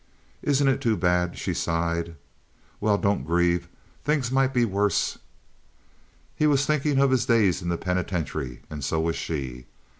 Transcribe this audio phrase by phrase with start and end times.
[0.41, 2.15] "Isn't it too bad?" she sighed.
[2.79, 3.67] "Well, don't grieve.
[4.03, 5.19] Things might be worse."
[6.35, 9.67] He was thinking of his days in the penitentiary, and so was she.